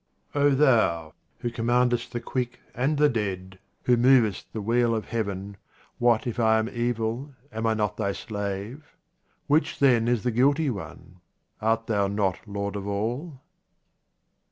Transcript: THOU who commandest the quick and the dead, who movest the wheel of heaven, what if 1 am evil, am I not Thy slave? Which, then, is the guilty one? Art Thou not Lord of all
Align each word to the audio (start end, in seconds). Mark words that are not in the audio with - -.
THOU 0.33 1.13
who 1.41 1.51
commandest 1.51 2.11
the 2.11 2.19
quick 2.19 2.59
and 2.73 2.97
the 2.97 3.07
dead, 3.07 3.59
who 3.83 3.95
movest 3.97 4.51
the 4.51 4.59
wheel 4.59 4.95
of 4.95 5.05
heaven, 5.09 5.57
what 5.99 6.25
if 6.25 6.39
1 6.39 6.57
am 6.57 6.69
evil, 6.75 7.35
am 7.51 7.67
I 7.67 7.75
not 7.75 7.97
Thy 7.97 8.11
slave? 8.11 8.95
Which, 9.45 9.77
then, 9.77 10.07
is 10.07 10.23
the 10.23 10.31
guilty 10.31 10.71
one? 10.71 11.17
Art 11.61 11.85
Thou 11.85 12.07
not 12.07 12.39
Lord 12.47 12.75
of 12.75 12.87
all 12.87 13.41